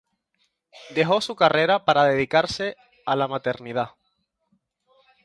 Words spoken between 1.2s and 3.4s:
su carrera para dedicarse a la